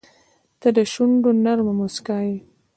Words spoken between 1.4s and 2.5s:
نرمه موسکا یې.